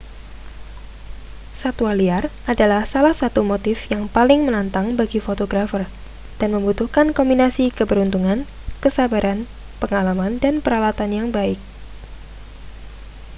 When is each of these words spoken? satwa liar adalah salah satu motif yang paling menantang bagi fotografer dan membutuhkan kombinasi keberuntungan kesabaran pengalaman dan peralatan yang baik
satwa 1.61 1.91
liar 1.99 2.23
adalah 2.51 2.81
salah 2.93 3.13
satu 3.21 3.41
motif 3.51 3.77
yang 3.93 4.03
paling 4.15 4.39
menantang 4.49 4.87
bagi 4.99 5.19
fotografer 5.27 5.83
dan 6.41 6.49
membutuhkan 6.57 7.07
kombinasi 7.17 7.65
keberuntungan 7.77 8.39
kesabaran 8.83 9.39
pengalaman 9.81 10.33
dan 10.43 10.55
peralatan 10.65 11.09
yang 11.17 11.27
baik 11.37 11.59